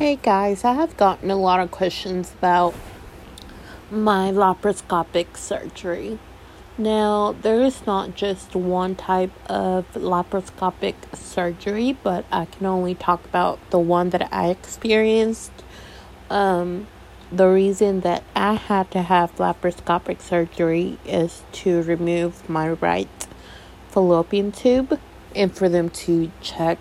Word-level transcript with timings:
Hey 0.00 0.16
guys, 0.16 0.64
I 0.64 0.72
have 0.72 0.96
gotten 0.96 1.30
a 1.30 1.36
lot 1.36 1.60
of 1.60 1.70
questions 1.70 2.32
about 2.32 2.74
my 3.90 4.32
laparoscopic 4.32 5.36
surgery. 5.36 6.18
Now, 6.78 7.36
there 7.42 7.60
is 7.60 7.84
not 7.86 8.14
just 8.14 8.54
one 8.54 8.96
type 8.96 9.30
of 9.44 9.84
laparoscopic 9.92 10.94
surgery, 11.14 11.98
but 12.02 12.24
I 12.32 12.46
can 12.46 12.64
only 12.64 12.94
talk 12.94 13.26
about 13.26 13.58
the 13.68 13.78
one 13.78 14.08
that 14.08 14.26
I 14.32 14.48
experienced. 14.48 15.52
Um, 16.30 16.86
the 17.30 17.48
reason 17.48 18.00
that 18.00 18.24
I 18.34 18.54
had 18.54 18.90
to 18.92 19.02
have 19.02 19.36
laparoscopic 19.36 20.22
surgery 20.22 20.98
is 21.04 21.42
to 21.60 21.82
remove 21.82 22.48
my 22.48 22.70
right 22.70 23.26
fallopian 23.90 24.50
tube 24.50 24.98
and 25.36 25.54
for 25.54 25.68
them 25.68 25.90
to 25.90 26.32
check 26.40 26.78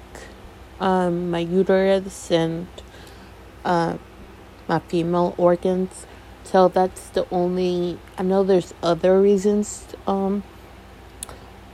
um, 0.80 1.30
my 1.30 1.40
uterus 1.40 2.32
and 2.32 2.68
uh, 3.66 3.98
my 4.68 4.80
female 4.80 5.36
organs. 5.38 6.06
So 6.44 6.68
that's 6.68 7.10
the 7.10 7.28
only. 7.32 8.00
I 8.18 8.24
know 8.24 8.44
there's 8.44 8.74
other 8.82 9.22
reasons 9.22 9.88
um, 10.08 10.44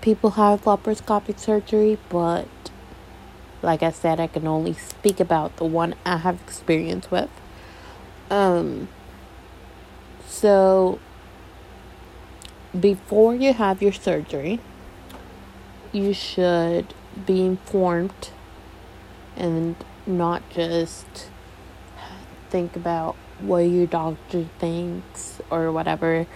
people 0.05 0.31
have 0.31 0.63
laparoscopic 0.66 1.40
surgery, 1.40 1.98
but 2.09 2.48
like 3.63 3.81
I 3.81 3.91
said, 3.91 4.20
I 4.20 4.27
can 4.27 4.45
only 4.45 4.73
speak 4.73 5.20
about 5.20 5.57
the 5.57 5.66
one 5.66 5.95
I 6.05 6.17
have 6.17 6.40
experience 6.41 7.09
with. 7.09 7.29
Um, 8.29 8.88
so 10.27 10.99
before 12.79 13.34
you 13.34 13.54
have 13.54 13.81
your 13.81 13.93
surgery, 13.93 14.59
you 15.91 16.13
should 16.13 16.93
be 17.26 17.43
informed 17.43 18.29
and 19.35 19.76
not 20.05 20.48
just 20.49 21.29
think 22.49 22.76
about 22.76 23.16
what 23.40 23.59
your 23.59 23.88
doctor 23.88 24.46
thinks 24.60 25.41
or 25.49 25.71
whatever. 25.71 26.27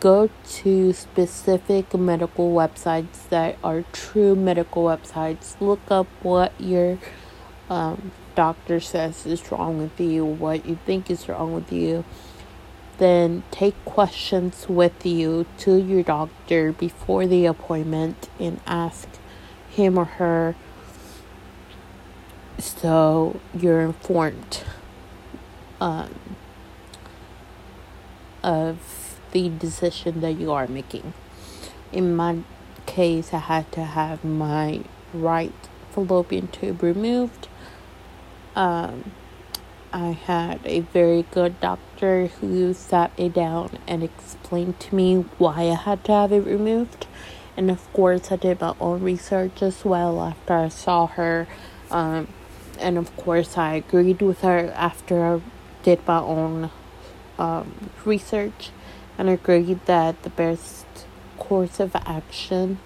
Go 0.00 0.30
to 0.60 0.92
specific 0.92 1.94
medical 1.94 2.52
websites 2.52 3.28
that 3.30 3.56
are 3.64 3.84
true 3.92 4.34
medical 4.34 4.84
websites. 4.84 5.60
Look 5.60 5.80
up 5.90 6.06
what 6.22 6.52
your 6.60 6.98
um, 7.70 8.12
doctor 8.34 8.80
says 8.80 9.26
is 9.26 9.50
wrong 9.50 9.78
with 9.78 9.98
you, 9.98 10.24
what 10.24 10.66
you 10.66 10.78
think 10.86 11.10
is 11.10 11.28
wrong 11.28 11.54
with 11.54 11.72
you. 11.72 12.04
Then 12.98 13.42
take 13.50 13.74
questions 13.84 14.68
with 14.68 15.04
you 15.04 15.46
to 15.58 15.76
your 15.76 16.02
doctor 16.02 16.72
before 16.72 17.26
the 17.26 17.46
appointment 17.46 18.28
and 18.38 18.60
ask 18.66 19.08
him 19.70 19.98
or 19.98 20.04
her 20.04 20.54
so 22.58 23.38
you're 23.54 23.82
informed 23.82 24.64
um, 25.80 26.14
of 28.42 29.18
the 29.32 29.48
decision 29.48 30.20
that 30.20 30.32
you 30.32 30.52
are 30.52 30.66
making. 30.66 31.12
In 31.92 32.14
my 32.14 32.38
case, 32.86 33.34
I 33.34 33.38
had 33.38 33.70
to 33.72 33.84
have 33.84 34.24
my 34.24 34.82
right 35.12 35.52
fallopian 35.90 36.48
tube 36.48 36.82
removed. 36.82 37.48
Um, 38.54 39.12
I 39.92 40.10
had 40.10 40.60
a 40.64 40.80
very 40.80 41.22
good 41.22 41.60
doctor 41.60 42.26
who 42.26 42.74
sat 42.74 43.16
me 43.18 43.28
down 43.28 43.78
and 43.86 44.02
explained 44.02 44.78
to 44.80 44.94
me 44.94 45.24
why 45.38 45.62
I 45.70 45.74
had 45.74 46.04
to 46.04 46.12
have 46.12 46.32
it 46.32 46.44
removed. 46.44 47.06
And 47.56 47.70
of 47.70 47.90
course, 47.92 48.30
I 48.30 48.36
did 48.36 48.60
my 48.60 48.74
own 48.80 49.02
research 49.02 49.62
as 49.62 49.84
well 49.84 50.20
after 50.20 50.52
I 50.52 50.68
saw 50.68 51.06
her. 51.06 51.48
Um, 51.90 52.28
and 52.78 52.98
of 52.98 53.16
course, 53.16 53.56
I 53.56 53.74
agreed 53.76 54.20
with 54.20 54.42
her 54.42 54.70
after 54.76 55.40
did 55.86 56.04
my 56.04 56.18
own 56.18 56.68
um, 57.38 57.90
research 58.04 58.70
and 59.16 59.28
agreed 59.28 59.78
that 59.86 60.20
the 60.24 60.30
best 60.30 60.84
course 61.38 61.78
of 61.78 61.94
action 61.94 62.80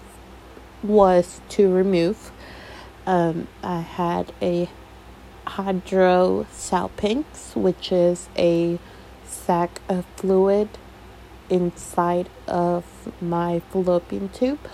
was 0.83 1.41
to 1.49 1.73
remove. 1.73 2.31
Um, 3.07 3.47
I 3.63 3.79
had 3.79 4.31
a 4.39 4.69
hydrosalpinx, 5.47 7.55
which 7.55 7.91
is 7.91 8.29
a 8.37 8.77
sac 9.25 9.81
of 9.89 10.05
fluid 10.15 10.69
inside 11.49 12.29
of 12.47 12.85
my 13.19 13.61
fallopian 13.71 14.29
tube, 14.29 14.69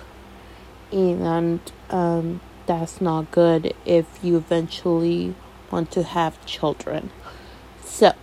and 0.92 1.62
um, 1.90 2.42
that's 2.66 3.00
not 3.00 3.32
good 3.32 3.74
if 3.86 4.20
you 4.22 4.36
eventually 4.36 5.34
want 5.72 5.92
to 5.92 6.04
have 6.04 6.46
children. 6.46 7.10
So, 7.88 8.14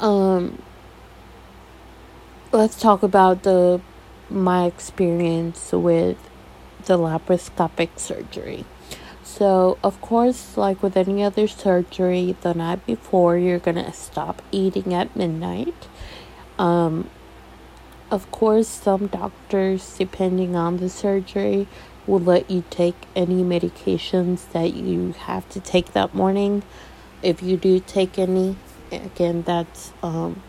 um, 0.00 0.60
let's 2.50 2.80
talk 2.80 3.02
about 3.04 3.44
the 3.44 3.80
my 4.28 4.64
experience 4.64 5.70
with 5.70 6.18
the 6.86 6.98
laparoscopic 6.98 7.90
surgery. 7.96 8.64
So, 9.22 9.78
of 9.84 10.00
course, 10.00 10.56
like 10.56 10.82
with 10.82 10.96
any 10.96 11.22
other 11.22 11.46
surgery, 11.46 12.34
the 12.40 12.54
night 12.54 12.84
before 12.86 13.38
you're 13.38 13.60
gonna 13.60 13.92
stop 13.92 14.42
eating 14.50 14.92
at 14.92 15.14
midnight. 15.14 15.88
Um, 16.58 17.08
of 18.10 18.28
course, 18.32 18.68
some 18.68 19.06
doctors, 19.06 19.96
depending 19.96 20.56
on 20.56 20.78
the 20.78 20.88
surgery, 20.88 21.68
will 22.06 22.20
let 22.20 22.50
you 22.50 22.64
take 22.70 22.96
any 23.14 23.44
medications 23.44 24.50
that 24.52 24.74
you 24.74 25.12
have 25.12 25.48
to 25.50 25.60
take 25.60 25.92
that 25.92 26.14
morning 26.14 26.62
if 27.24 27.42
you 27.42 27.56
do 27.56 27.80
take 27.80 28.18
any 28.18 28.56
again 28.92 29.42
that's 29.42 29.92
um, 30.02 30.42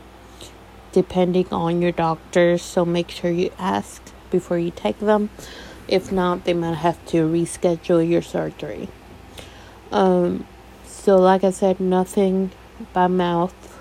depending 0.92 1.48
on 1.52 1.82
your 1.82 1.92
doctor 1.92 2.58
so 2.58 2.86
make 2.86 3.10
sure 3.10 3.32
you 3.32 3.52
ask 3.58 4.12
before 4.30 4.60
you 4.60 4.72
take 4.72 5.00
them. 5.00 5.30
If 5.88 6.12
not 6.12 6.44
they 6.46 6.54
might 6.54 6.76
have 6.76 7.04
to 7.08 7.28
reschedule 7.28 8.08
your 8.08 8.22
surgery. 8.22 8.90
Um, 9.92 10.46
so 10.86 11.18
like 11.18 11.44
i 11.44 11.52
said 11.52 11.80
nothing 11.80 12.52
by 12.92 13.08
mouth 13.08 13.80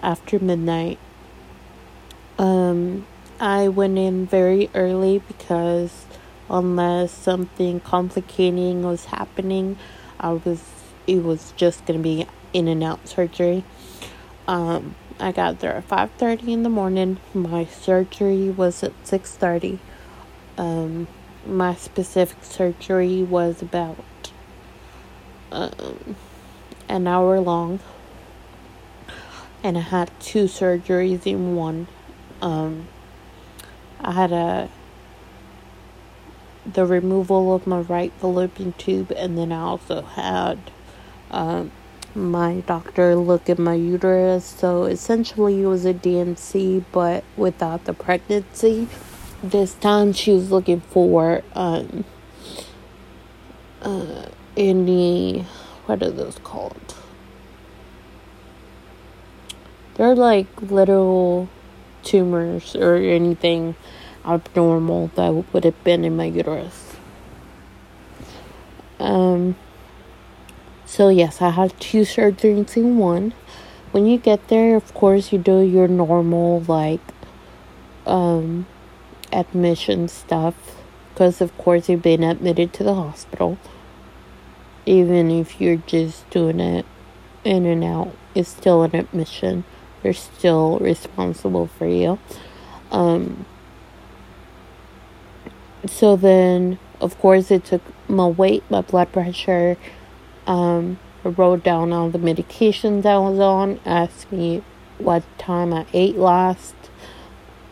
after 0.00 0.38
midnight. 0.38 0.98
Um, 2.38 3.06
i 3.38 3.68
went 3.68 3.98
in 3.98 4.26
very 4.26 4.70
early 4.74 5.18
because 5.18 6.06
unless 6.48 7.12
something 7.12 7.80
complicating 7.80 8.82
was 8.82 9.06
happening 9.06 9.76
i 10.18 10.32
was 10.32 10.75
it 11.06 11.22
was 11.22 11.52
just 11.56 11.86
to 11.86 11.98
be 11.98 12.26
in 12.52 12.68
and 12.68 12.82
out 12.82 13.08
surgery. 13.08 13.64
Um, 14.48 14.94
I 15.18 15.32
got 15.32 15.60
there 15.60 15.74
at 15.76 15.88
5:30 15.88 16.52
in 16.52 16.62
the 16.62 16.68
morning. 16.68 17.18
My 17.32 17.64
surgery 17.64 18.50
was 18.50 18.82
at 18.82 18.92
6:30. 19.04 19.78
Um, 20.58 21.08
my 21.46 21.74
specific 21.74 22.42
surgery 22.42 23.22
was 23.22 23.62
about 23.62 24.04
um, 25.52 26.16
an 26.88 27.06
hour 27.06 27.40
long, 27.40 27.80
and 29.62 29.78
I 29.78 29.82
had 29.82 30.10
two 30.20 30.44
surgeries 30.44 31.26
in 31.26 31.56
one. 31.56 31.86
Um, 32.42 32.88
I 34.00 34.12
had 34.12 34.32
a 34.32 34.68
the 36.66 36.84
removal 36.84 37.54
of 37.54 37.66
my 37.66 37.80
right 37.80 38.12
fallopian 38.18 38.72
tube, 38.76 39.12
and 39.16 39.38
then 39.38 39.52
I 39.52 39.60
also 39.60 40.02
had 40.02 40.58
um, 41.30 41.70
my 42.14 42.60
doctor 42.66 43.14
look 43.14 43.48
at 43.50 43.58
my 43.58 43.74
uterus. 43.74 44.44
So 44.44 44.84
essentially, 44.84 45.62
it 45.62 45.66
was 45.66 45.84
a 45.84 45.92
D&C, 45.92 46.84
but 46.92 47.24
without 47.36 47.84
the 47.84 47.92
pregnancy. 47.92 48.88
This 49.42 49.74
time, 49.74 50.12
she 50.12 50.32
was 50.32 50.50
looking 50.50 50.80
for 50.80 51.42
um, 51.54 52.04
uh, 53.82 54.26
any 54.56 55.46
what 55.86 56.02
are 56.02 56.10
those 56.10 56.38
called? 56.42 56.94
They're 59.94 60.14
like 60.14 60.48
little 60.60 61.48
tumors 62.02 62.76
or 62.76 62.96
anything 62.96 63.76
abnormal 64.24 65.10
that 65.14 65.52
would 65.52 65.64
have 65.64 65.82
been 65.84 66.04
in 66.04 66.16
my 66.16 66.24
uterus. 66.24 66.96
Um 68.98 69.56
so, 70.96 71.10
yes, 71.10 71.42
I 71.42 71.50
had 71.50 71.78
two 71.78 72.06
surgeries 72.08 72.74
in 72.74 72.96
one. 72.96 73.34
When 73.92 74.06
you 74.06 74.16
get 74.16 74.48
there, 74.48 74.76
of 74.76 74.94
course, 74.94 75.30
you 75.30 75.38
do 75.38 75.60
your 75.60 75.88
normal, 75.88 76.62
like, 76.62 77.02
um, 78.06 78.64
admission 79.30 80.08
stuff. 80.08 80.54
Because, 81.12 81.42
of 81.42 81.54
course, 81.58 81.90
you've 81.90 82.00
been 82.00 82.24
admitted 82.24 82.72
to 82.72 82.82
the 82.82 82.94
hospital. 82.94 83.58
Even 84.86 85.30
if 85.30 85.60
you're 85.60 85.82
just 85.86 86.30
doing 86.30 86.60
it 86.60 86.86
in 87.44 87.66
and 87.66 87.84
out, 87.84 88.12
it's 88.34 88.48
still 88.48 88.82
an 88.82 88.96
admission. 88.96 89.64
They're 90.02 90.14
still 90.14 90.78
responsible 90.78 91.66
for 91.66 91.86
you. 91.86 92.18
Um, 92.90 93.44
so 95.84 96.16
then, 96.16 96.78
of 97.02 97.18
course, 97.18 97.50
it 97.50 97.66
took 97.66 97.82
my 98.08 98.28
weight, 98.28 98.64
my 98.70 98.80
blood 98.80 99.12
pressure, 99.12 99.76
um, 100.46 100.98
wrote 101.24 101.62
down 101.62 101.92
all 101.92 102.10
the 102.10 102.18
medications 102.18 103.04
I 103.04 103.18
was 103.18 103.38
on, 103.38 103.80
asked 103.84 104.30
me 104.32 104.62
what 104.98 105.22
time 105.38 105.72
I 105.72 105.86
ate 105.92 106.16
last. 106.16 106.74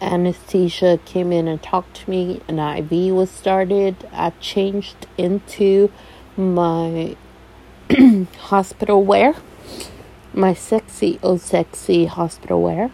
Anesthesia 0.01 0.99
came 1.05 1.33
in 1.33 1.49
and 1.49 1.63
talked 1.63 1.97
to 1.97 2.11
me, 2.11 2.43
an 2.49 2.59
IV 2.59 3.15
was 3.15 3.31
started. 3.31 3.97
I 4.13 4.31
changed 4.41 5.07
into 5.17 5.91
my 6.37 7.17
hospital 8.39 9.03
wear, 9.05 9.35
my 10.33 10.53
sexy, 10.53 11.19
oh 11.23 11.37
sexy 11.37 12.07
hospital 12.07 12.61
wear. 12.61 12.91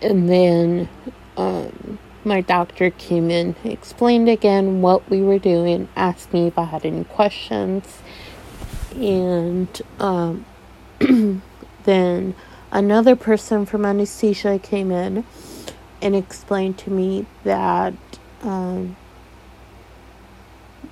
And 0.00 0.28
then 0.28 0.88
um, 1.36 1.98
my 2.24 2.40
doctor 2.40 2.90
came 2.90 3.30
in, 3.30 3.54
explained 3.64 4.28
again 4.28 4.80
what 4.80 5.08
we 5.10 5.22
were 5.22 5.38
doing, 5.38 5.88
asked 5.96 6.32
me 6.32 6.46
if 6.46 6.58
I 6.58 6.64
had 6.64 6.84
any 6.84 7.04
questions, 7.04 7.98
and 8.94 9.82
um, 9.98 10.44
then 11.84 12.34
another 12.70 13.16
person 13.16 13.66
from 13.66 13.84
anesthesia 13.84 14.58
came 14.58 14.90
in 14.90 15.24
and 16.00 16.16
explained 16.16 16.78
to 16.78 16.90
me 16.90 17.26
that 17.44 17.94
um, 18.42 18.96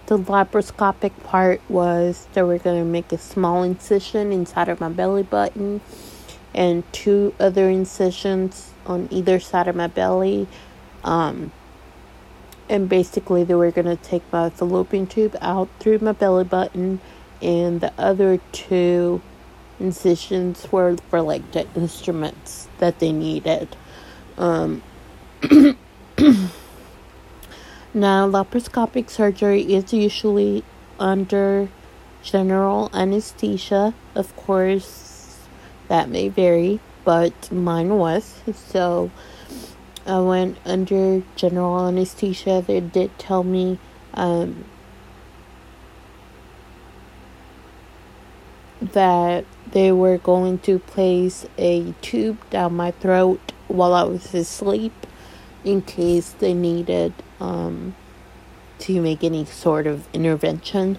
the 0.07 0.19
laparoscopic 0.19 1.13
part 1.23 1.61
was 1.69 2.27
they 2.33 2.43
were 2.43 2.59
going 2.59 2.83
to 2.83 2.89
make 2.89 3.13
a 3.13 3.19
small 3.19 3.63
incision 3.63 4.33
inside 4.33 4.69
of 4.69 4.81
my 4.81 4.89
belly 4.89 5.23
button 5.23 5.81
and 6.53 6.91
two 6.93 7.33
other 7.39 7.69
incisions 7.69 8.73
on 8.87 9.07
either 9.11 9.39
side 9.39 9.69
of 9.69 9.77
my 9.77 9.87
belly 9.87 10.49
um, 11.05 11.53
and 12.69 12.89
basically, 12.89 13.43
they 13.45 13.55
were 13.55 13.71
going 13.71 13.87
to 13.87 13.97
take 13.97 14.23
my 14.33 14.49
fallopian 14.51 15.07
tube 15.07 15.37
out 15.41 15.69
through 15.81 15.99
my 15.99 16.13
belly 16.13 16.45
button, 16.45 17.01
and 17.43 17.81
the 17.81 17.93
other 17.99 18.39
two 18.53 19.21
incisions 19.81 20.71
were 20.71 20.97
for 21.09 21.21
like 21.21 21.51
the 21.53 21.67
instruments 21.75 22.69
that 22.79 23.01
they 23.01 23.11
needed. 23.11 23.75
Um, 24.39 24.83
now, 25.43 25.77
laparoscopic 28.29 29.11
surgery 29.11 29.75
is 29.75 29.93
usually 29.93 30.63
under 31.01 31.69
general 32.23 32.91
anesthesia. 32.93 33.95
Of 34.15 34.37
course, 34.37 35.39
that 35.89 36.09
may 36.09 36.29
vary, 36.29 36.79
but 37.05 37.51
mine 37.51 37.97
was. 37.97 38.41
So, 38.55 39.11
I 40.07 40.19
went 40.21 40.59
under 40.65 41.23
general 41.37 41.87
anesthesia. 41.87 42.65
They 42.67 42.81
did 42.81 43.19
tell 43.19 43.45
me 43.45 43.79
um, 44.15 44.65
that 48.81 49.45
they 49.71 49.93
were 49.93 50.19
going 50.19 50.59
to 50.61 50.79
place 50.79 51.47
a 51.59 51.93
tube 52.01 52.39
down 52.51 52.75
my 52.75 52.91
throat 52.93 53.53
while 53.69 53.95
I 53.95 54.03
was 54.03 54.35
asleep 54.35 55.07
in 55.65 55.83
case 55.83 56.31
they 56.31 56.55
needed 56.55 57.13
um, 57.39 57.95
to 58.81 59.01
make 59.01 59.23
any 59.23 59.45
sort 59.45 59.87
of 59.87 60.09
intervention 60.13 60.99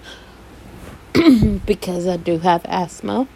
because 1.65 2.07
I 2.07 2.17
do 2.17 2.39
have 2.39 2.63
asthma. 2.65 3.27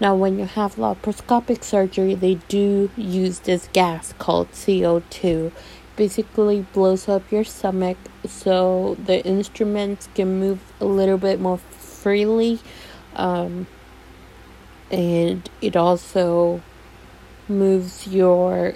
Now, 0.00 0.14
when 0.14 0.38
you 0.38 0.44
have 0.44 0.76
laparoscopic 0.76 1.64
surgery, 1.64 2.14
they 2.14 2.36
do 2.48 2.90
use 2.96 3.40
this 3.40 3.68
gas 3.72 4.14
called 4.18 4.52
CO2. 4.52 5.50
Basically, 5.96 6.64
blows 6.72 7.08
up 7.08 7.32
your 7.32 7.42
stomach 7.42 7.96
so 8.24 8.96
the 9.04 9.24
instruments 9.24 10.08
can 10.14 10.38
move 10.38 10.60
a 10.80 10.84
little 10.84 11.18
bit 11.18 11.40
more 11.40 11.58
freely. 11.58 12.60
Um, 13.16 13.66
and 14.90 15.48
it 15.60 15.76
also 15.76 16.62
moves 17.48 18.06
your 18.06 18.74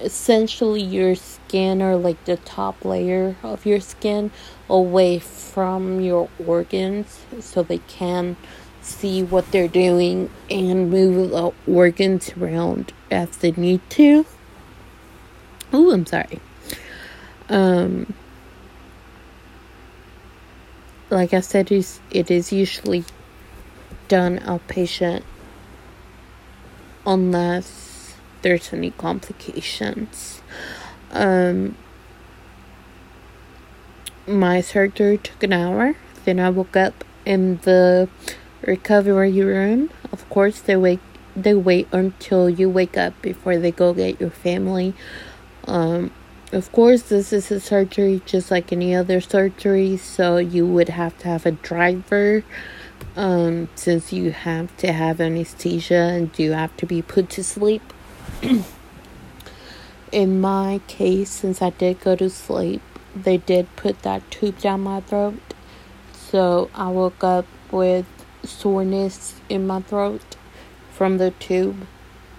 essentially 0.00 0.82
your 0.82 1.14
skin 1.14 1.80
or 1.80 1.96
like 1.96 2.24
the 2.24 2.36
top 2.38 2.84
layer 2.84 3.36
of 3.42 3.64
your 3.64 3.78
skin 3.78 4.30
away 4.68 5.18
from 5.18 6.00
your 6.00 6.28
organs 6.44 7.24
so 7.40 7.62
they 7.62 7.78
can 7.78 8.36
see 8.82 9.22
what 9.22 9.50
they're 9.50 9.68
doing 9.68 10.30
and 10.50 10.90
move 10.90 11.30
the 11.30 11.52
organs 11.70 12.32
around 12.36 12.92
as 13.10 13.36
they 13.38 13.52
need 13.52 13.80
to. 13.90 14.26
Oh, 15.72 15.92
I'm 15.92 16.04
sorry. 16.04 16.40
Um, 17.48 18.12
like 21.10 21.32
I 21.32 21.40
said, 21.40 21.70
it 21.70 22.30
is 22.30 22.52
usually 22.52 23.04
done 24.08 24.38
outpatient 24.40 25.22
unless 27.06 28.14
there's 28.42 28.72
any 28.72 28.90
complications. 28.90 30.42
Um, 31.10 31.76
my 34.26 34.60
surgery 34.60 35.18
took 35.18 35.42
an 35.42 35.52
hour. 35.52 35.94
Then 36.24 36.38
I 36.40 36.50
woke 36.50 36.76
up 36.76 37.04
in 37.24 37.58
the 37.58 38.08
recovery 38.62 39.40
room. 39.40 39.90
Of 40.12 40.28
course, 40.28 40.60
they 40.60 40.76
wait 40.76 41.00
they 41.34 41.54
wait 41.54 41.88
until 41.92 42.50
you 42.50 42.68
wake 42.68 42.96
up 42.96 43.20
before 43.22 43.56
they 43.56 43.70
go 43.70 43.94
get 43.94 44.20
your 44.20 44.30
family. 44.30 44.94
Um, 45.66 46.10
of 46.52 46.70
course, 46.72 47.02
this 47.02 47.32
is 47.32 47.50
a 47.50 47.60
surgery 47.60 48.20
just 48.26 48.50
like 48.50 48.72
any 48.72 48.94
other 48.94 49.20
surgery, 49.20 49.96
so 49.96 50.36
you 50.36 50.66
would 50.66 50.90
have 50.90 51.16
to 51.18 51.28
have 51.28 51.46
a 51.46 51.52
driver 51.52 52.44
um, 53.16 53.68
since 53.74 54.12
you 54.12 54.32
have 54.32 54.76
to 54.78 54.92
have 54.92 55.20
anesthesia 55.20 55.94
and 55.94 56.38
you 56.38 56.52
have 56.52 56.76
to 56.76 56.86
be 56.86 57.00
put 57.00 57.30
to 57.30 57.44
sleep. 57.44 57.82
In 60.12 60.40
my 60.40 60.82
case, 60.88 61.30
since 61.30 61.62
I 61.62 61.70
did 61.70 62.00
go 62.00 62.16
to 62.16 62.28
sleep, 62.28 62.82
they 63.16 63.38
did 63.38 63.74
put 63.76 64.02
that 64.02 64.30
tube 64.30 64.58
down 64.58 64.82
my 64.82 65.00
throat. 65.00 65.40
So 66.12 66.70
I 66.74 66.88
woke 66.90 67.24
up 67.24 67.46
with 67.70 68.06
soreness 68.44 69.40
in 69.48 69.66
my 69.66 69.80
throat 69.80 70.36
from 70.90 71.18
the 71.18 71.30
tube 71.32 71.86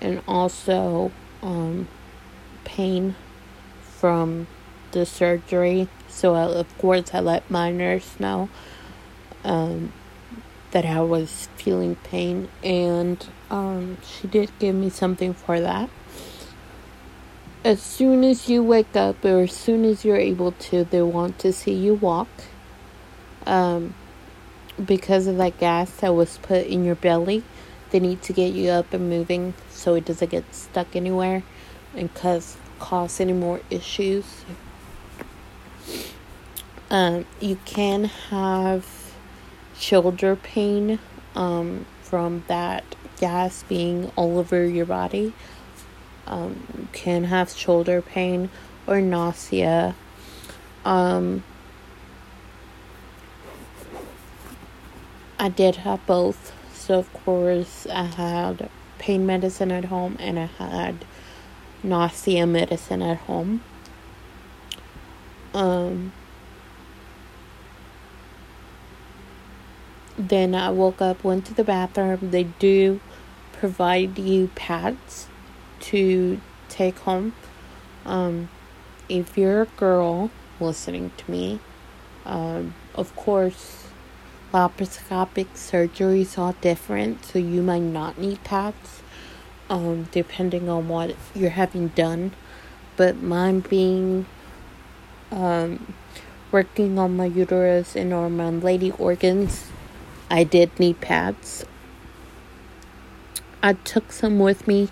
and 0.01 0.21
also 0.27 1.11
um, 1.41 1.87
pain 2.63 3.15
from 3.81 4.47
the 4.91 5.05
surgery. 5.05 5.87
So, 6.07 6.35
I, 6.35 6.43
of 6.43 6.77
course, 6.77 7.13
I 7.13 7.19
let 7.19 7.49
my 7.49 7.71
nurse 7.71 8.19
know 8.19 8.49
um, 9.43 9.91
that 10.71 10.85
I 10.85 11.01
was 11.01 11.49
feeling 11.55 11.95
pain, 11.95 12.49
and 12.63 13.25
um, 13.49 13.97
she 14.05 14.27
did 14.27 14.51
give 14.59 14.75
me 14.75 14.89
something 14.89 15.33
for 15.33 15.59
that. 15.59 15.89
As 17.63 17.81
soon 17.81 18.23
as 18.23 18.49
you 18.49 18.61
wake 18.61 18.95
up, 18.95 19.23
or 19.23 19.43
as 19.43 19.53
soon 19.53 19.85
as 19.85 20.03
you're 20.03 20.17
able 20.17 20.51
to, 20.51 20.83
they 20.83 21.01
want 21.01 21.39
to 21.39 21.53
see 21.53 21.73
you 21.73 21.95
walk. 21.95 22.27
Um, 23.45 23.95
because 24.83 25.27
of 25.27 25.37
that 25.37 25.59
gas 25.59 25.91
that 25.97 26.13
was 26.13 26.37
put 26.39 26.65
in 26.65 26.83
your 26.83 26.95
belly, 26.95 27.43
they 27.91 27.99
need 27.99 28.21
to 28.23 28.33
get 28.33 28.53
you 28.53 28.69
up 28.69 28.93
and 28.93 29.09
moving 29.09 29.53
so 29.69 29.95
it 29.95 30.05
doesn't 30.05 30.31
get 30.31 30.43
stuck 30.53 30.95
anywhere 30.95 31.43
and 31.95 32.13
cause 32.13 32.57
cause 32.79 33.19
any 33.19 33.33
more 33.33 33.61
issues. 33.69 34.45
Um, 36.89 37.25
you 37.39 37.57
can 37.65 38.05
have 38.05 38.87
shoulder 39.77 40.35
pain 40.35 40.99
um, 41.35 41.85
from 42.01 42.43
that 42.47 42.83
gas 43.19 43.63
being 43.63 44.11
all 44.15 44.37
over 44.37 44.65
your 44.65 44.85
body. 44.85 45.33
Um, 46.27 46.67
you 46.77 46.87
can 46.93 47.25
have 47.25 47.51
shoulder 47.51 48.01
pain 48.01 48.49
or 48.85 49.01
nausea. 49.01 49.95
Um, 50.85 51.43
I 55.43 55.49
did 55.49 55.75
have 55.75 56.05
both. 56.05 56.53
So, 56.73 56.97
of 56.97 57.11
course, 57.11 57.85
I 57.87 58.05
had 58.05 58.69
pain 58.97 59.25
medicine 59.25 59.73
at 59.73 59.83
home 59.83 60.15
and 60.17 60.39
I 60.39 60.45
had 60.45 61.03
nausea 61.83 62.47
medicine 62.47 63.01
at 63.01 63.17
home. 63.17 63.61
Um, 65.53 66.13
then 70.17 70.55
I 70.55 70.69
woke 70.69 71.01
up, 71.01 71.25
went 71.25 71.45
to 71.47 71.53
the 71.53 71.65
bathroom. 71.65 72.19
They 72.31 72.45
do 72.45 73.01
provide 73.51 74.17
you 74.17 74.49
pads 74.55 75.27
to 75.91 76.39
take 76.69 76.99
home. 76.99 77.33
Um, 78.05 78.47
if 79.09 79.37
you're 79.37 79.63
a 79.63 79.65
girl 79.75 80.31
listening 80.61 81.11
to 81.17 81.29
me, 81.29 81.59
um, 82.25 82.75
of 82.95 83.13
course, 83.17 83.82
laparoscopic 84.53 85.47
surgeries 85.55 86.37
are 86.37 86.53
different, 86.61 87.25
so 87.25 87.39
you 87.39 87.63
might 87.63 87.79
not 87.79 88.19
need 88.19 88.43
pads, 88.43 89.01
um, 89.69 90.07
depending 90.11 90.69
on 90.69 90.87
what 90.87 91.15
you're 91.33 91.49
having 91.49 91.87
done. 91.89 92.31
But 92.95 93.21
mine 93.21 93.61
being 93.61 94.27
um, 95.31 95.95
working 96.51 96.99
on 96.99 97.17
my 97.17 97.25
uterus 97.25 97.95
and 97.95 98.13
on 98.13 98.37
my 98.37 98.49
lady 98.49 98.91
organs, 98.91 99.71
I 100.29 100.43
did 100.43 100.79
need 100.79 101.01
pads. 101.01 101.65
I 103.63 103.73
took 103.73 104.11
some 104.11 104.39
with 104.39 104.67
me 104.67 104.89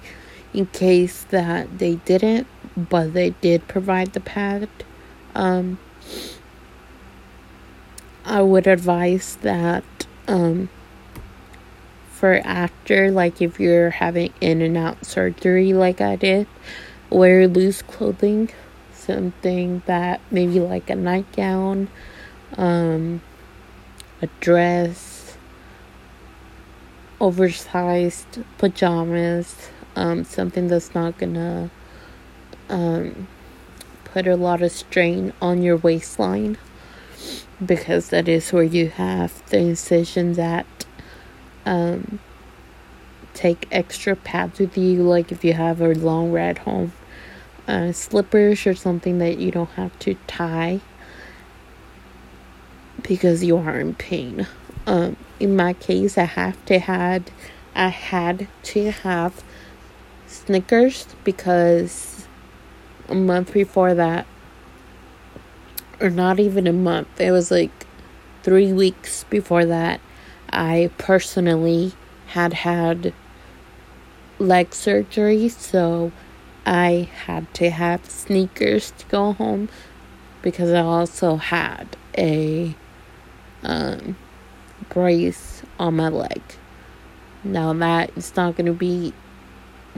in 0.54 0.66
case 0.68 1.24
that 1.26 1.78
they 1.78 1.96
didn't, 1.96 2.48
but 2.76 3.14
they 3.14 3.32
did 3.42 3.68
provide 3.68 4.14
the 4.14 4.20
pad. 4.20 4.70
Um, 5.36 5.78
I 8.24 8.42
would 8.42 8.68
advise 8.68 9.38
that 9.38 9.84
um, 10.28 10.70
for 12.12 12.40
after, 12.44 13.10
like 13.10 13.42
if 13.42 13.60
you're 13.60 13.90
having 13.90 14.32
in 14.40 14.62
and 14.62 14.78
out 14.78 15.06
surgery, 15.06 15.74
like 15.74 16.02
I 16.02 16.16
did, 16.16 16.48
wear 17.10 17.48
loose 17.48 17.82
clothing, 17.82 18.50
something 18.94 19.82
that 19.88 20.22
maybe 20.30 20.60
like 20.60 20.90
a 20.90 20.96
nightgown, 20.96 21.88
um, 22.58 23.22
a 24.22 24.28
dress, 24.40 25.36
oversized 27.20 28.44
pajamas, 28.60 29.70
um, 29.96 30.24
something 30.24 30.68
that's 30.68 30.94
not 30.94 31.18
gonna 31.18 31.72
um, 32.70 33.28
put 34.06 34.28
a 34.28 34.36
lot 34.36 34.62
of 34.62 34.72
strain 34.72 35.34
on 35.42 35.64
your 35.64 35.78
waistline 35.78 36.58
because 37.64 38.10
that 38.10 38.28
is 38.28 38.52
where 38.52 38.64
you 38.64 38.90
have 38.90 39.48
the 39.50 39.60
incisions 39.60 40.40
at. 40.40 40.66
Um, 41.66 42.20
take 43.34 43.68
extra 43.72 44.16
pads 44.16 44.60
with 44.60 44.78
you, 44.78 45.04
like 45.04 45.32
if 45.32 45.44
you 45.44 45.54
have 45.54 45.82
a 45.82 45.94
long 45.94 46.32
ride 46.32 46.60
home. 46.60 46.94
Uh, 47.68 47.92
slippers 47.92 48.66
or 48.66 48.74
something 48.74 49.20
that 49.20 49.38
you 49.38 49.52
don't 49.52 49.70
have 49.72 49.98
to 50.00 50.16
tie 50.28 50.82
because 53.04 53.44
you 53.44 53.58
are 53.58 53.80
in 53.80 53.94
pain. 53.94 54.48
Um, 54.88 55.16
in 55.40 55.56
my 55.56 55.74
case, 55.74 56.18
I 56.18 56.24
have 56.24 56.64
to 56.66 56.80
had 56.80 57.32
I 57.76 57.88
had 57.88 58.48
to 58.64 58.92
have 58.92 59.44
sneakers 60.28 61.08
because 61.24 62.28
a 63.08 63.16
month 63.16 63.54
before 63.54 63.94
that, 63.94 64.26
or 66.02 66.10
not 66.10 66.40
even 66.40 66.68
a 66.68 66.74
month, 66.74 67.20
it 67.20 67.32
was 67.32 67.52
like 67.52 67.86
three 68.44 68.74
weeks 68.74 69.24
before 69.26 69.66
that, 69.66 70.02
I 70.50 70.90
personally 70.98 71.94
had 72.28 72.54
had 72.54 73.14
leg 74.40 74.74
surgery, 74.74 75.50
so 75.50 76.12
I 76.66 77.10
had 77.26 77.54
to 77.56 77.70
have 77.70 78.10
sneakers 78.10 78.92
to 78.92 79.06
go 79.08 79.34
home 79.34 79.70
because 80.42 80.72
I 80.72 80.82
also 80.82 81.36
had 81.36 81.96
a 82.18 82.76
um, 83.64 84.18
brace 84.90 85.62
on 85.80 85.96
my 85.96 86.10
leg. 86.10 86.42
Now 87.44 87.74
that 87.74 88.12
is 88.16 88.36
not 88.36 88.56
going 88.56 88.68
to 88.68 88.74
be 88.74 89.14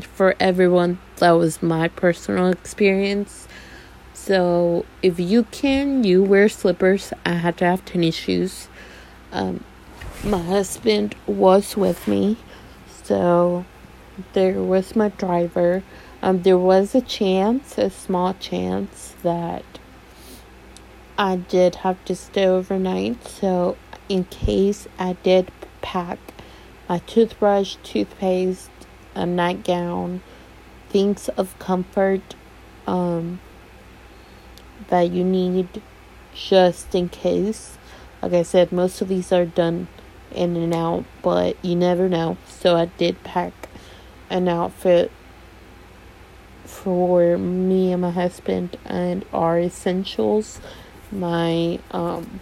for 0.02 0.36
everyone. 0.40 1.00
That 1.18 1.32
was 1.32 1.62
my 1.62 1.88
personal 1.88 2.48
experience. 2.50 3.48
So 4.26 4.86
if 5.02 5.20
you 5.20 5.44
can, 5.44 6.06
you 6.06 6.24
wear 6.24 6.48
slippers. 6.48 7.12
I 7.26 7.34
had 7.34 7.58
to 7.58 7.66
have 7.66 7.84
tennis 7.84 8.16
shoes. 8.16 8.70
Um, 9.34 9.66
my 10.24 10.42
husband 10.42 11.14
was 11.28 11.76
with 11.76 12.08
me, 12.08 12.38
so 12.88 13.66
there 14.32 14.62
was 14.62 14.96
my 14.96 15.10
driver. 15.10 15.84
Um, 16.22 16.44
there 16.44 16.58
was 16.58 16.96
a 16.96 17.02
chance, 17.02 17.78
a 17.78 17.90
small 17.90 18.34
chance, 18.36 19.14
that 19.24 19.66
I 21.18 21.36
did 21.36 21.76
have 21.84 22.06
to 22.06 22.16
stay 22.16 22.46
overnight. 22.46 23.28
So, 23.28 23.76
in 24.08 24.24
case 24.24 24.88
I 24.98 25.18
did 25.24 25.52
pack 25.82 26.20
my 26.88 27.00
toothbrush, 27.00 27.76
toothpaste, 27.84 28.72
a 29.16 29.26
nightgown, 29.26 30.22
things 30.88 31.28
of 31.28 31.60
comfort 31.60 32.36
um, 32.88 33.42
that 34.90 35.12
you 35.12 35.24
need 35.24 35.82
just 36.34 36.94
in 36.96 37.10
case. 37.10 37.78
Like 38.22 38.34
I 38.34 38.44
said, 38.44 38.72
most 38.72 39.02
of 39.02 39.10
these 39.10 39.32
are 39.32 39.46
done 39.46 39.88
in 40.32 40.56
and 40.56 40.74
out, 40.74 41.06
but 41.22 41.58
you 41.64 41.76
never 41.76 42.10
know. 42.10 42.38
So 42.48 42.76
I 42.76 42.86
did 42.86 43.24
pack 43.24 43.54
an 44.30 44.48
outfit 44.48 45.12
for 46.66 47.38
me 47.38 47.92
and 47.92 48.02
my 48.02 48.10
husband 48.10 48.78
and 48.86 49.24
our 49.32 49.60
essentials 49.60 50.60
my 51.12 51.80
um, 51.92 52.40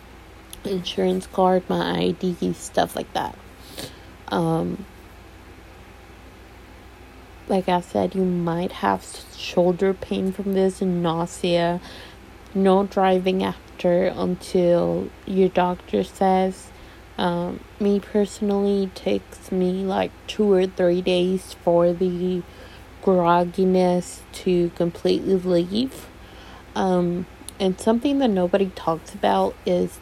insurance 0.63 1.27
card 1.27 1.67
my 1.69 1.99
id 1.99 2.53
stuff 2.53 2.95
like 2.95 3.11
that 3.13 3.37
um, 4.29 4.85
like 7.47 7.67
i 7.67 7.81
said 7.81 8.15
you 8.15 8.23
might 8.23 8.71
have 8.71 9.05
shoulder 9.35 9.93
pain 9.93 10.31
from 10.31 10.53
this 10.53 10.81
and 10.81 11.03
nausea 11.03 11.81
no 12.53 12.85
driving 12.85 13.43
after 13.43 14.05
until 14.05 15.09
your 15.25 15.49
doctor 15.49 16.03
says 16.03 16.71
um, 17.17 17.59
me 17.79 17.99
personally, 17.99 18.89
takes 18.95 19.51
me 19.51 19.83
like 19.83 20.11
two 20.25 20.51
or 20.51 20.65
three 20.65 21.03
days 21.03 21.55
for 21.63 21.93
the 21.93 22.41
grogginess 23.03 24.21
to 24.33 24.69
completely 24.71 25.35
leave. 25.35 26.07
Um, 26.73 27.27
and 27.59 27.79
something 27.79 28.17
that 28.19 28.29
nobody 28.29 28.71
talks 28.75 29.13
about 29.13 29.55
is 29.67 29.99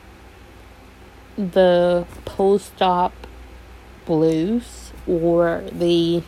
the 1.35 2.05
post 2.23 2.81
op 2.81 3.13
blues 4.05 4.93
or 5.05 5.63
the 5.71 6.23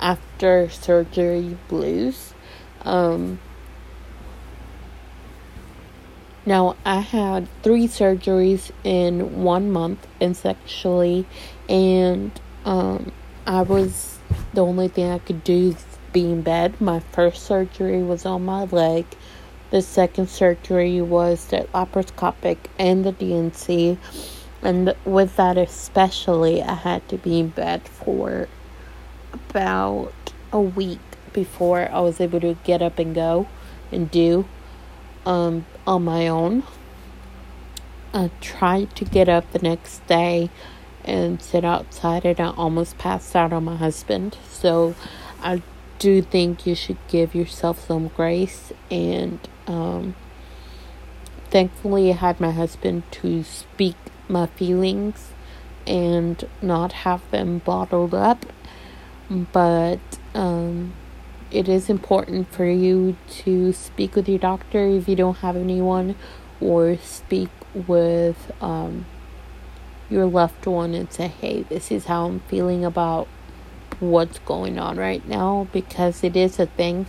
after 0.00 0.68
surgery 0.68 1.56
blues. 1.68 2.34
Um, 2.82 3.38
now, 6.46 6.76
I 6.84 7.00
had 7.00 7.48
three 7.62 7.88
surgeries 7.88 8.70
in 8.82 9.42
one 9.42 9.70
month, 9.70 10.06
essentially, 10.20 11.26
and 11.68 12.38
um, 12.64 13.12
I 13.46 13.62
was 13.62 14.18
the 14.52 14.64
only 14.64 14.88
thing 14.88 15.10
I 15.10 15.18
could 15.18 15.42
do 15.42 15.74
be 16.12 16.30
in 16.30 16.42
bed. 16.42 16.80
My 16.80 17.00
first 17.00 17.44
surgery 17.44 18.02
was 18.02 18.26
on 18.26 18.44
my 18.44 18.64
leg. 18.64 19.06
The 19.70 19.82
second 19.82 20.28
surgery 20.28 21.00
was 21.00 21.46
the 21.46 21.66
laparoscopic 21.74 22.58
and 22.78 23.04
the 23.04 23.12
D&C. 23.12 23.98
And 24.62 24.94
with 25.04 25.36
that, 25.36 25.58
especially, 25.58 26.62
I 26.62 26.74
had 26.74 27.08
to 27.08 27.18
be 27.18 27.40
in 27.40 27.48
bed 27.48 27.88
for 27.88 28.48
about 29.32 30.12
a 30.52 30.60
week 30.60 31.00
before 31.32 31.90
I 31.90 32.00
was 32.00 32.20
able 32.20 32.40
to 32.40 32.56
get 32.64 32.80
up 32.80 32.98
and 32.98 33.14
go 33.14 33.48
and 33.90 34.10
do 34.10 34.46
um, 35.26 35.66
on 35.86 36.04
my 36.04 36.28
own. 36.28 36.64
I 38.12 38.30
tried 38.40 38.94
to 38.96 39.04
get 39.04 39.28
up 39.28 39.50
the 39.52 39.58
next 39.58 40.06
day 40.06 40.50
and 41.04 41.42
sit 41.42 41.64
outside, 41.64 42.24
and 42.24 42.40
I 42.40 42.50
almost 42.50 42.96
passed 42.98 43.34
out 43.36 43.52
on 43.52 43.64
my 43.64 43.76
husband. 43.76 44.38
So 44.48 44.94
I 45.42 45.62
do 45.98 46.22
think 46.22 46.66
you 46.66 46.74
should 46.74 46.98
give 47.08 47.34
yourself 47.34 47.86
some 47.86 48.08
grace. 48.08 48.72
And 48.90 49.38
um, 49.66 50.14
thankfully, 51.50 52.10
I 52.10 52.16
had 52.16 52.40
my 52.40 52.52
husband 52.52 53.02
to 53.12 53.42
speak 53.42 53.96
my 54.28 54.46
feelings 54.46 55.32
and 55.86 56.48
not 56.62 56.92
have 56.92 57.28
them 57.30 57.58
bottled 57.58 58.14
up. 58.14 58.46
But 59.28 60.00
um, 60.34 60.92
it 61.50 61.68
is 61.68 61.88
important 61.88 62.50
for 62.52 62.66
you 62.66 63.16
to 63.28 63.72
speak 63.72 64.16
with 64.16 64.28
your 64.28 64.38
doctor 64.38 64.86
if 64.86 65.08
you 65.08 65.16
don't 65.16 65.36
have 65.38 65.56
anyone, 65.56 66.16
or 66.60 66.96
speak 66.98 67.50
with 67.74 68.52
um, 68.60 69.06
your 70.08 70.26
loved 70.26 70.66
one 70.66 70.94
and 70.94 71.12
say, 71.12 71.28
hey, 71.28 71.62
this 71.62 71.90
is 71.90 72.06
how 72.06 72.26
I'm 72.26 72.40
feeling 72.40 72.84
about 72.84 73.28
what's 74.00 74.38
going 74.40 74.78
on 74.78 74.96
right 74.96 75.26
now 75.26 75.68
because 75.72 76.24
it 76.24 76.36
is 76.36 76.58
a 76.58 76.66
thing. 76.66 77.06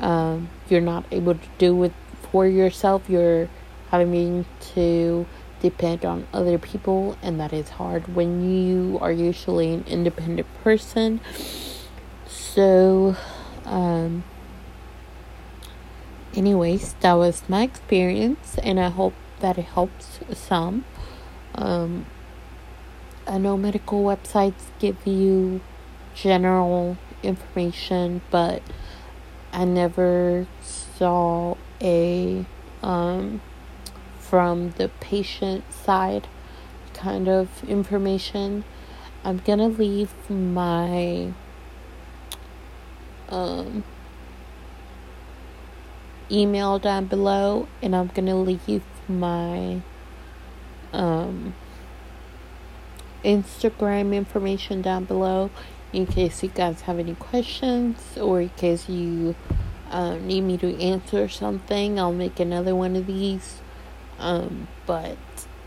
Um, 0.00 0.50
you're 0.68 0.80
not 0.80 1.04
able 1.10 1.34
to 1.34 1.48
do 1.58 1.82
it 1.84 1.92
for 2.30 2.46
yourself, 2.46 3.08
you're 3.08 3.48
having 3.90 4.44
to 4.74 5.26
depend 5.60 6.04
on 6.04 6.26
other 6.32 6.58
people, 6.58 7.16
and 7.22 7.40
that 7.40 7.52
is 7.52 7.70
hard 7.70 8.14
when 8.14 8.42
you 8.42 8.98
are 9.00 9.12
usually 9.12 9.72
an 9.72 9.84
independent 9.86 10.46
person 10.62 11.20
so 12.54 13.16
um 13.64 14.22
anyways 16.34 16.94
that 17.00 17.14
was 17.14 17.42
my 17.48 17.62
experience 17.62 18.58
and 18.62 18.78
i 18.78 18.88
hope 18.88 19.14
that 19.40 19.58
it 19.58 19.64
helps 19.64 20.20
some. 20.32 20.84
Um 21.54 22.06
i 23.26 23.38
know 23.38 23.56
medical 23.56 24.02
websites 24.04 24.64
give 24.78 25.06
you 25.06 25.60
general 26.14 26.96
information 27.22 28.20
but 28.30 28.62
i 29.52 29.64
never 29.64 30.46
saw 30.62 31.56
a 31.80 32.44
um 32.82 33.40
from 34.18 34.70
the 34.72 34.88
patient 35.00 35.64
side 35.72 36.28
kind 36.94 37.28
of 37.28 37.62
information, 37.68 38.64
I'm 39.24 39.38
gonna 39.38 39.68
leave 39.68 40.12
my 40.30 41.32
um, 43.28 43.84
email 46.30 46.78
down 46.78 47.06
below, 47.06 47.68
and 47.82 47.94
I'm 47.94 48.08
gonna 48.08 48.36
leave 48.36 48.82
my 49.08 49.80
um, 50.92 51.54
Instagram 53.24 54.14
information 54.14 54.82
down 54.82 55.04
below 55.04 55.50
in 55.92 56.06
case 56.06 56.42
you 56.42 56.48
guys 56.48 56.82
have 56.82 56.98
any 56.98 57.14
questions 57.14 58.18
or 58.18 58.40
in 58.40 58.48
case 58.50 58.88
you 58.88 59.34
uh, 59.90 60.16
need 60.16 60.42
me 60.42 60.58
to 60.58 60.80
answer 60.80 61.28
something. 61.28 61.98
I'll 61.98 62.12
make 62.12 62.40
another 62.40 62.74
one 62.74 62.96
of 62.96 63.06
these. 63.06 63.60
Um, 64.18 64.68
but 64.86 65.16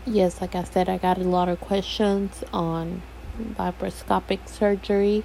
yes, 0.06 0.40
like 0.40 0.54
I 0.54 0.64
said, 0.64 0.88
I 0.88 0.98
got 0.98 1.18
a 1.18 1.24
lot 1.24 1.48
of 1.48 1.60
questions 1.60 2.44
on 2.52 3.02
laparoscopic 3.54 4.48
surgery. 4.48 5.24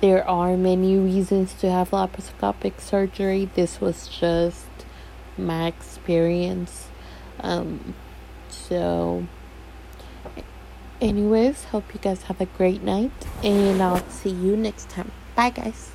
There 0.00 0.26
are 0.26 0.56
many 0.56 0.96
reasons 0.96 1.52
to 1.60 1.70
have 1.70 1.90
laparoscopic 1.90 2.80
surgery. 2.80 3.50
This 3.54 3.82
was 3.82 4.08
just 4.08 4.66
my 5.36 5.66
experience. 5.66 6.88
Um, 7.40 7.94
so, 8.48 9.26
anyways, 11.02 11.64
hope 11.64 11.92
you 11.92 12.00
guys 12.00 12.22
have 12.24 12.40
a 12.40 12.46
great 12.46 12.82
night, 12.82 13.12
and 13.44 13.82
I'll 13.82 14.08
see 14.08 14.30
you 14.30 14.56
next 14.56 14.88
time. 14.88 15.12
Bye, 15.36 15.50
guys. 15.50 15.90